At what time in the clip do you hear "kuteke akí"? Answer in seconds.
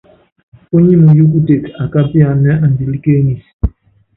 1.31-1.97